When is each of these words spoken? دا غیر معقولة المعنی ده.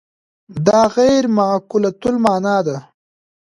دا 0.67 0.81
غیر 0.95 1.23
معقولة 1.37 1.99
المعنی 2.11 2.57
ده. 2.67 2.77